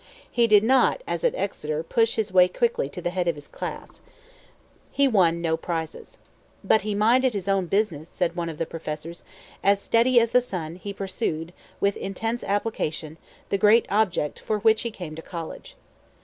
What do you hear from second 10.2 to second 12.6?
the sun, he pursued, with intense